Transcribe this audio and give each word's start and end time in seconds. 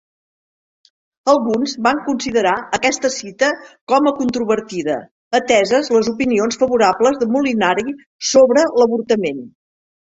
Alguns 1.33 1.75
van 1.87 2.01
considerar 2.07 2.53
aquesta 2.79 3.13
cita 3.17 3.51
com 3.95 4.11
a 4.13 4.15
controvertida, 4.23 4.97
ateses 5.43 5.95
les 5.99 6.13
opinions 6.17 6.61
favorables 6.67 7.25
de 7.25 7.33
Molinari 7.39 7.99
sobre 8.35 8.69
l'avortament. 8.81 9.49